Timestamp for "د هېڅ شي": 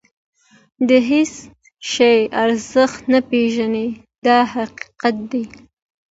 0.87-2.15